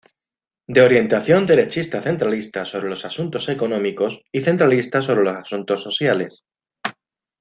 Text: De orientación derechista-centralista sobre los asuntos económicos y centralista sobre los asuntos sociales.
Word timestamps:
De 0.67 0.81
orientación 0.81 1.45
derechista-centralista 1.45 2.65
sobre 2.65 2.89
los 2.89 3.05
asuntos 3.05 3.49
económicos 3.49 4.19
y 4.31 4.41
centralista 4.41 4.99
sobre 5.03 5.23
los 5.25 5.35
asuntos 5.35 5.83
sociales. 5.83 6.43